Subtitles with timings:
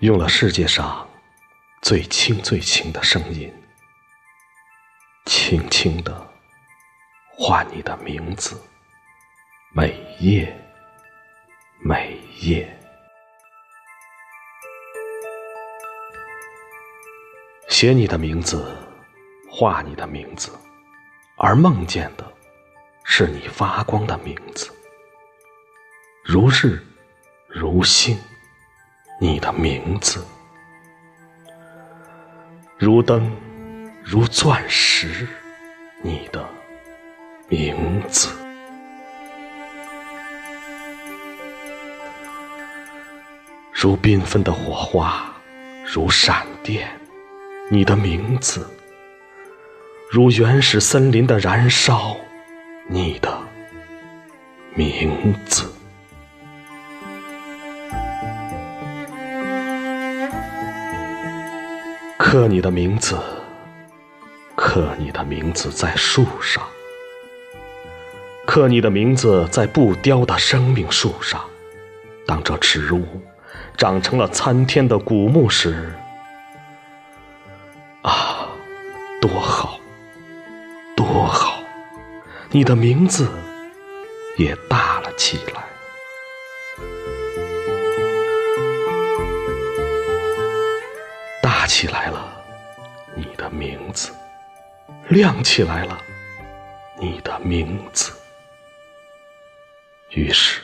[0.00, 1.08] 用了世界上
[1.82, 3.52] 最轻最轻的声音，
[5.24, 6.30] 轻轻的
[7.36, 8.56] 唤你的名字，
[9.74, 10.56] 每夜
[11.80, 12.78] 每夜，
[17.68, 18.76] 写你的名字，
[19.50, 20.52] 画你的名字，
[21.36, 22.24] 而梦见的
[23.02, 24.70] 是你发光的名字，
[26.22, 26.86] 如日
[27.48, 28.16] 如星。
[29.20, 30.24] 你的名字，
[32.78, 33.28] 如灯，
[34.04, 35.26] 如钻石。
[36.00, 36.48] 你的
[37.48, 38.28] 名字，
[43.72, 45.34] 如缤纷的火花，
[45.84, 46.88] 如闪电。
[47.68, 48.70] 你的名字，
[50.08, 52.16] 如原始森林的燃烧。
[52.86, 53.36] 你的
[54.74, 55.67] 名字。
[62.30, 63.18] 刻你的名字，
[64.54, 66.62] 刻你的名字在树上，
[68.46, 71.42] 刻你的名字在不凋的生命树上。
[72.26, 73.02] 当这植物
[73.78, 75.90] 长成了参天的古木时，
[78.02, 78.46] 啊，
[79.22, 79.80] 多好，
[80.94, 81.62] 多好！
[82.50, 83.26] 你的名字
[84.36, 85.64] 也大了起来，
[91.68, 92.34] 起来了。
[93.14, 94.12] 你的名字
[95.08, 96.00] 亮起来了，
[96.98, 98.12] 你的名字。
[100.10, 100.62] 于是，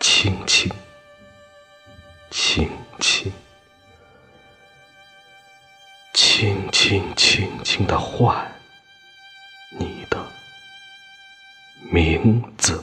[0.00, 0.72] 轻轻、
[2.30, 3.32] 轻轻、
[6.14, 8.50] 轻轻、轻轻的唤
[9.68, 10.18] 你的
[11.90, 12.82] 名字。